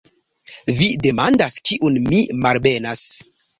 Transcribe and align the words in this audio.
Vi 0.79 0.87
demandas, 1.03 1.59
kiun 1.71 2.01
mi 2.09 2.25
malbenas! 2.47 3.07